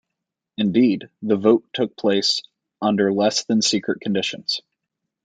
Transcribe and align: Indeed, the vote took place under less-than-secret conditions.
Indeed, 0.57 1.11
the 1.21 1.35
vote 1.35 1.63
took 1.73 1.95
place 1.95 2.41
under 2.81 3.13
less-than-secret 3.13 4.01
conditions. 4.01 4.61